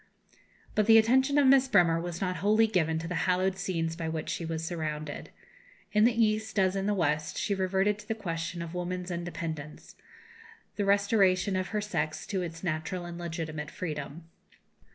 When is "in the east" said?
5.91-6.57